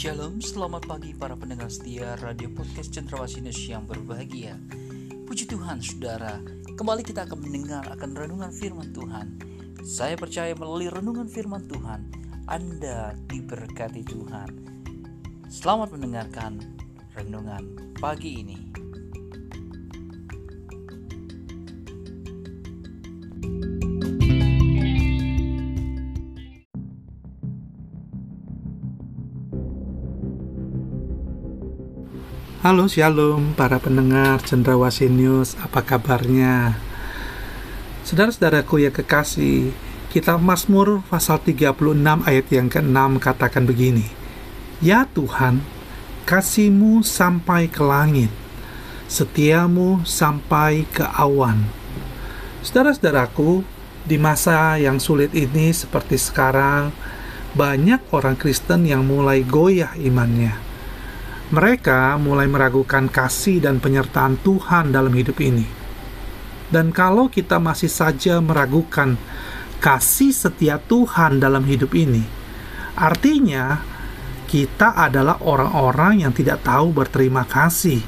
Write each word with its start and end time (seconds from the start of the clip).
Shalom, 0.00 0.40
selamat 0.40 0.88
pagi 0.88 1.12
para 1.12 1.36
pendengar 1.36 1.68
setia 1.68 2.16
Radio 2.24 2.48
Podcast 2.56 2.88
Cendrawasih 2.88 3.44
yang 3.68 3.84
berbahagia. 3.84 4.56
Puji 5.28 5.44
Tuhan, 5.44 5.84
saudara. 5.84 6.40
Kembali 6.72 7.04
kita 7.04 7.28
akan 7.28 7.36
mendengar 7.44 7.84
akan 7.84 8.16
renungan 8.16 8.48
firman 8.48 8.96
Tuhan. 8.96 9.36
Saya 9.84 10.16
percaya 10.16 10.56
melalui 10.56 10.88
renungan 10.88 11.28
firman 11.28 11.68
Tuhan, 11.68 12.08
Anda 12.48 13.12
diberkati 13.28 14.00
Tuhan. 14.08 14.48
Selamat 15.52 15.92
mendengarkan 15.92 16.64
renungan 17.12 17.92
pagi 18.00 18.40
ini. 18.40 18.58
Halo 32.60 32.92
Shalom 32.92 33.56
para 33.56 33.80
pendengar 33.80 34.44
Cendrawasih 34.44 35.08
News, 35.08 35.56
apa 35.64 35.80
kabarnya? 35.80 36.76
Saudara-saudaraku 38.04 38.84
yang 38.84 38.92
kekasih, 38.92 39.72
kita 40.12 40.36
Mazmur 40.36 41.00
pasal 41.08 41.40
36 41.40 41.72
ayat 42.20 42.46
yang 42.52 42.68
ke-6 42.68 43.16
katakan 43.16 43.64
begini. 43.64 44.12
Ya 44.84 45.08
Tuhan, 45.08 45.64
kasihmu 46.28 47.00
sampai 47.00 47.64
ke 47.72 47.80
langit, 47.80 48.28
setiamu 49.08 50.04
sampai 50.04 50.84
ke 50.84 51.08
awan. 51.16 51.64
Saudara-saudaraku, 52.60 53.64
di 54.04 54.20
masa 54.20 54.76
yang 54.76 55.00
sulit 55.00 55.32
ini 55.32 55.72
seperti 55.72 56.20
sekarang, 56.20 56.92
banyak 57.56 58.04
orang 58.12 58.36
Kristen 58.36 58.84
yang 58.84 59.08
mulai 59.08 59.48
goyah 59.48 59.96
imannya 59.96 60.69
mereka 61.50 62.14
mulai 62.14 62.46
meragukan 62.46 63.10
kasih 63.10 63.58
dan 63.58 63.82
penyertaan 63.82 64.38
Tuhan 64.38 64.94
dalam 64.94 65.10
hidup 65.10 65.42
ini. 65.42 65.66
Dan 66.70 66.94
kalau 66.94 67.26
kita 67.26 67.58
masih 67.58 67.90
saja 67.90 68.38
meragukan 68.38 69.18
kasih 69.82 70.30
setia 70.30 70.78
Tuhan 70.78 71.42
dalam 71.42 71.66
hidup 71.66 71.90
ini, 71.98 72.22
artinya 72.94 73.82
kita 74.46 74.94
adalah 74.94 75.42
orang-orang 75.42 76.22
yang 76.22 76.30
tidak 76.30 76.62
tahu 76.62 76.94
berterima 76.94 77.42
kasih. 77.42 77.98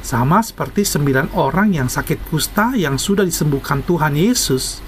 Sama 0.00 0.40
seperti 0.40 0.88
sembilan 0.88 1.36
orang 1.36 1.76
yang 1.76 1.92
sakit 1.92 2.32
kusta 2.32 2.72
yang 2.72 2.96
sudah 2.96 3.28
disembuhkan 3.28 3.84
Tuhan 3.84 4.16
Yesus, 4.16 4.80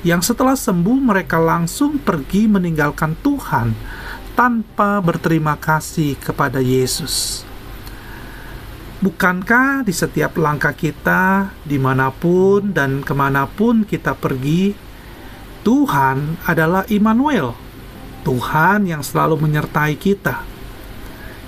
yang 0.00 0.24
setelah 0.24 0.56
sembuh 0.56 0.98
mereka 1.12 1.36
langsung 1.36 2.00
pergi 2.00 2.48
meninggalkan 2.48 3.12
Tuhan 3.20 3.68
tanpa 4.36 5.00
berterima 5.00 5.56
kasih 5.56 6.20
kepada 6.20 6.60
Yesus. 6.60 7.42
Bukankah 9.00 9.80
di 9.84 9.96
setiap 9.96 10.36
langkah 10.36 10.76
kita, 10.76 11.52
di 11.64 11.80
mana 11.80 12.12
pun 12.12 12.72
dan 12.76 13.00
ke 13.00 13.16
mana 13.16 13.48
pun 13.48 13.88
kita 13.88 14.12
pergi, 14.12 14.76
Tuhan 15.64 16.40
adalah 16.44 16.84
Immanuel, 16.92 17.56
Tuhan 18.28 18.84
yang 18.84 19.00
selalu 19.00 19.40
menyertai 19.40 19.96
kita. 19.96 20.44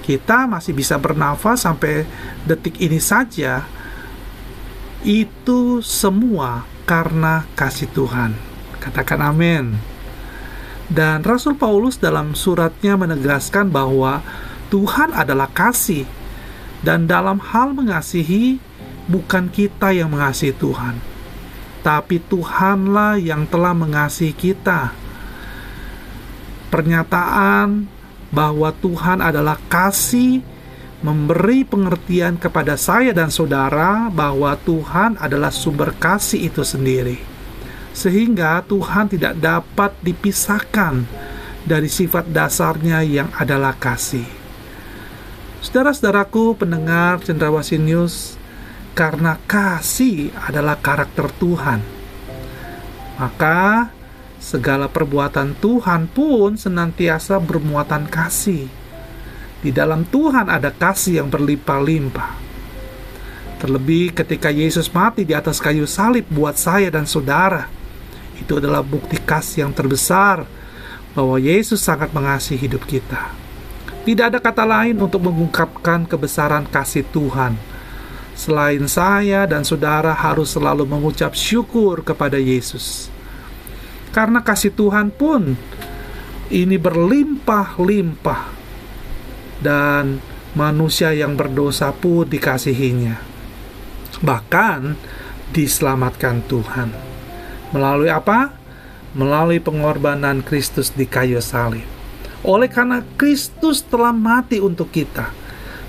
Kita 0.01 0.49
masih 0.49 0.73
bisa 0.73 0.97
bernafas 0.97 1.69
sampai 1.69 2.09
detik 2.49 2.81
ini 2.81 2.97
saja. 2.97 3.69
Itu 5.05 5.85
semua 5.85 6.65
karena 6.89 7.45
kasih 7.53 7.93
Tuhan. 7.93 8.33
Katakan 8.81 9.21
amin. 9.21 9.98
Dan 10.89 11.21
Rasul 11.21 11.53
Paulus 11.61 12.01
dalam 12.01 12.33
suratnya 12.33 12.97
menegaskan 12.97 13.69
bahwa 13.69 14.25
Tuhan 14.73 15.13
adalah 15.13 15.53
kasih, 15.53 16.09
dan 16.81 17.05
dalam 17.05 17.37
hal 17.45 17.77
mengasihi, 17.77 18.57
bukan 19.05 19.53
kita 19.53 19.93
yang 19.93 20.09
mengasihi 20.09 20.57
Tuhan, 20.57 20.97
tapi 21.85 22.25
Tuhanlah 22.25 23.21
yang 23.21 23.45
telah 23.45 23.77
mengasihi 23.77 24.33
kita. 24.33 24.97
Pernyataan 26.73 27.85
bahwa 28.33 28.73
Tuhan 28.73 29.21
adalah 29.21 29.61
kasih 29.69 30.41
memberi 31.05 31.69
pengertian 31.69 32.41
kepada 32.41 32.81
saya 32.81 33.13
dan 33.13 33.29
saudara 33.29 34.09
bahwa 34.09 34.57
Tuhan 34.65 35.21
adalah 35.21 35.53
sumber 35.53 35.97
kasih 35.97 36.49
itu 36.49 36.61
sendiri 36.61 37.38
sehingga 37.99 38.63
Tuhan 38.63 39.11
tidak 39.11 39.43
dapat 39.43 39.91
dipisahkan 40.07 41.03
dari 41.67 41.91
sifat 41.91 42.31
dasarnya 42.31 43.03
yang 43.03 43.27
adalah 43.35 43.75
kasih. 43.75 44.23
Saudara-saudaraku 45.59 46.55
pendengar 46.63 47.19
Cendrawasih 47.27 47.83
News, 47.83 48.39
karena 48.95 49.35
kasih 49.51 50.31
adalah 50.47 50.79
karakter 50.79 51.27
Tuhan, 51.43 51.83
maka 53.19 53.91
segala 54.39 54.87
perbuatan 54.87 55.59
Tuhan 55.59 56.07
pun 56.07 56.55
senantiasa 56.55 57.43
bermuatan 57.43 58.07
kasih. 58.07 58.71
Di 59.59 59.75
dalam 59.75 60.07
Tuhan 60.07 60.47
ada 60.47 60.71
kasih 60.71 61.19
yang 61.19 61.29
berlimpah-limpah. 61.35 62.47
Terlebih 63.59 64.15
ketika 64.15 64.55
Yesus 64.55 64.87
mati 64.95 65.27
di 65.27 65.35
atas 65.35 65.59
kayu 65.59 65.83
salib 65.83 66.23
buat 66.31 66.55
saya 66.55 66.95
dan 66.95 67.11
saudara, 67.11 67.67
itu 68.39 68.59
adalah 68.59 68.81
bukti 68.81 69.19
kasih 69.19 69.67
yang 69.67 69.73
terbesar 69.75 70.47
bahwa 71.13 71.37
Yesus 71.37 71.83
sangat 71.83 72.15
mengasihi 72.15 72.71
hidup 72.71 72.87
kita. 72.87 73.35
Tidak 74.07 74.25
ada 74.33 74.41
kata 74.41 74.65
lain 74.65 74.97
untuk 74.97 75.21
mengungkapkan 75.27 76.09
kebesaran 76.09 76.65
kasih 76.71 77.05
Tuhan. 77.13 77.59
Selain 78.39 78.87
saya 78.87 79.45
dan 79.51 79.67
saudara 79.67 80.15
harus 80.15 80.55
selalu 80.55 80.87
mengucap 80.87 81.35
syukur 81.35 82.07
kepada 82.07 82.39
Yesus. 82.39 83.11
Karena 84.15 84.41
kasih 84.41 84.73
Tuhan 84.73 85.11
pun 85.11 85.59
ini 86.49 86.77
berlimpah-limpah 86.81 88.43
dan 89.61 90.23
manusia 90.55 91.13
yang 91.13 91.35
berdosa 91.37 91.93
pun 91.93 92.25
dikasihinya. 92.25 93.19
Bahkan 94.23 94.81
diselamatkan 95.53 96.47
Tuhan. 96.49 97.08
Melalui 97.75 98.09
apa? 98.09 98.55
Melalui 99.13 99.61
pengorbanan 99.61 100.41
Kristus 100.45 100.93
di 100.93 101.05
kayu 101.05 101.41
salib. 101.45 101.85
Oleh 102.47 102.71
karena 102.71 103.03
Kristus 103.19 103.83
telah 103.83 104.15
mati 104.15 104.63
untuk 104.63 104.95
kita 104.95 105.35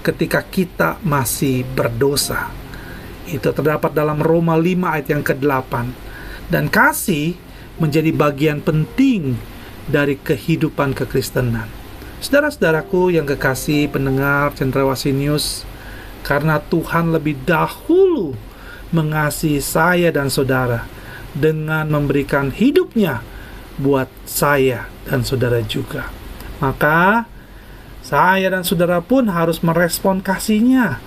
ketika 0.02 0.42
kita 0.42 0.98
masih 1.04 1.68
berdosa. 1.76 2.50
Itu 3.30 3.54
terdapat 3.54 3.94
dalam 3.94 4.18
Roma 4.18 4.58
5 4.58 4.90
ayat 4.90 5.08
yang 5.12 5.22
ke-8. 5.22 5.74
Dan 6.50 6.66
kasih 6.66 7.38
menjadi 7.78 8.10
bagian 8.10 8.60
penting 8.60 9.38
dari 9.86 10.18
kehidupan 10.18 10.98
kekristenan. 10.98 11.70
Saudara-saudaraku 12.20 13.16
yang 13.16 13.24
kekasih 13.24 13.88
pendengar 13.94 14.52
Cendrawasih 14.58 15.16
News, 15.16 15.64
karena 16.26 16.60
Tuhan 16.60 17.16
lebih 17.16 17.40
dahulu 17.48 18.36
mengasihi 18.92 19.62
saya 19.64 20.10
dan 20.12 20.28
saudara, 20.28 20.84
dengan 21.36 21.90
memberikan 21.90 22.50
hidupnya 22.50 23.22
buat 23.80 24.10
saya 24.26 24.90
dan 25.08 25.24
saudara 25.24 25.64
juga. 25.64 26.12
Maka 26.60 27.26
saya 28.04 28.52
dan 28.52 28.68
saudara 28.68 29.00
pun 29.00 29.30
harus 29.30 29.62
merespon 29.64 30.20
kasihnya 30.20 31.00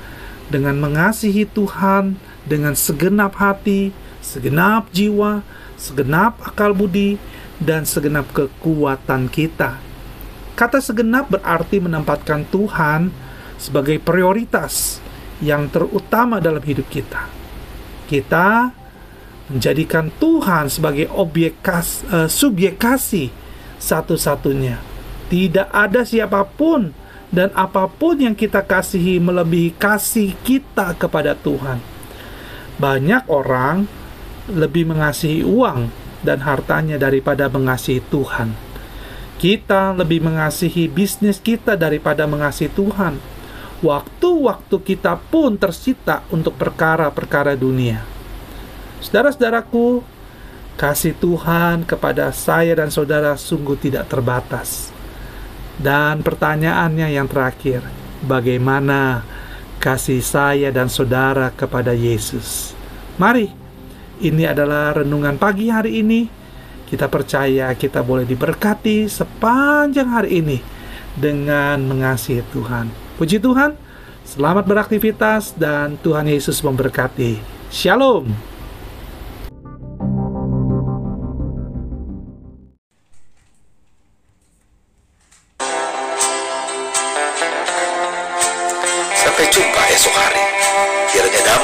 dengan 0.49 0.79
mengasihi 0.81 1.49
Tuhan 1.49 2.17
dengan 2.49 2.75
segenap 2.75 3.37
hati, 3.39 3.91
segenap 4.25 4.91
jiwa, 4.91 5.45
segenap 5.77 6.41
akal 6.43 6.73
budi, 6.73 7.19
dan 7.63 7.87
segenap 7.87 8.31
kekuatan 8.35 9.31
kita. 9.31 9.79
Kata 10.53 10.79
segenap 10.79 11.33
berarti 11.33 11.81
menempatkan 11.81 12.45
Tuhan 12.51 13.09
sebagai 13.57 13.99
prioritas 14.03 14.99
yang 15.43 15.71
terutama 15.71 16.39
dalam 16.39 16.61
hidup 16.63 16.87
kita. 16.87 17.27
Kita 18.07 18.71
menjadikan 19.53 20.09
Tuhan 20.17 20.73
sebagai 20.73 21.13
objek 21.13 21.61
kas, 21.61 22.01
uh, 22.09 22.27
subjek 22.27 22.81
kasih 22.81 23.29
satu-satunya. 23.77 24.81
Tidak 25.29 25.69
ada 25.69 26.05
siapa 26.05 26.45
pun 26.45 26.93
dan 27.33 27.49
apa 27.57 27.89
pun 27.89 28.21
yang 28.21 28.37
kita 28.37 28.61
kasihi 28.61 29.17
melebihi 29.17 29.73
kasih 29.81 30.37
kita 30.45 30.93
kepada 31.01 31.33
Tuhan. 31.33 31.81
Banyak 32.77 33.29
orang 33.33 33.89
lebih 34.53 34.89
mengasihi 34.93 35.41
uang 35.41 35.89
dan 36.21 36.45
hartanya 36.45 37.01
daripada 37.01 37.49
mengasihi 37.49 38.05
Tuhan. 38.13 38.53
Kita 39.41 39.97
lebih 39.97 40.23
mengasihi 40.23 40.87
bisnis 40.87 41.43
kita 41.43 41.75
daripada 41.75 42.29
mengasihi 42.29 42.71
Tuhan. 42.71 43.19
Waktu-waktu 43.83 44.77
kita 44.79 45.19
pun 45.19 45.59
tersita 45.59 46.23
untuk 46.31 46.55
perkara-perkara 46.55 47.59
dunia. 47.59 48.12
Saudara-saudaraku, 49.03 49.99
kasih 50.79 51.19
Tuhan 51.19 51.83
kepada 51.83 52.31
saya 52.31 52.79
dan 52.79 52.89
saudara 52.89 53.35
sungguh 53.35 53.75
tidak 53.75 54.07
terbatas. 54.07 54.95
Dan 55.75 56.23
pertanyaannya 56.23 57.11
yang 57.11 57.27
terakhir, 57.27 57.83
bagaimana 58.23 59.27
kasih 59.83 60.23
saya 60.23 60.71
dan 60.71 60.87
saudara 60.87 61.51
kepada 61.51 61.91
Yesus? 61.91 62.79
Mari, 63.19 63.51
ini 64.23 64.47
adalah 64.47 64.95
renungan 64.95 65.35
pagi 65.35 65.67
hari 65.67 65.99
ini. 65.99 66.31
Kita 66.87 67.11
percaya 67.11 67.75
kita 67.75 68.07
boleh 68.07 68.23
diberkati 68.23 69.11
sepanjang 69.11 70.09
hari 70.13 70.45
ini 70.45 70.59
dengan 71.19 71.83
mengasihi 71.83 72.47
Tuhan. 72.55 72.87
Puji 73.19 73.43
Tuhan, 73.43 73.75
selamat 74.23 74.63
beraktivitas 74.69 75.59
dan 75.59 75.99
Tuhan 75.99 76.31
Yesus 76.31 76.63
memberkati. 76.63 77.41
Shalom. 77.73 78.52